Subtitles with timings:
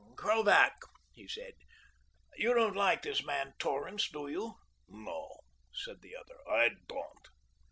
[0.15, 0.73] "Krovac,"
[1.13, 1.53] he said,
[2.35, 4.55] "you don't like this man Torrance, do you?"
[4.87, 7.27] "No," said the other, "I don't."